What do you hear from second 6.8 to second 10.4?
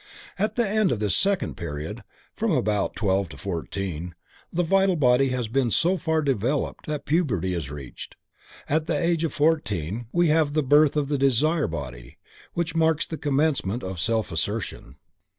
that puberty is reached. At the age of fourteen we